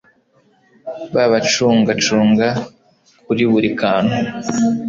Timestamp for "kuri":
3.25-3.43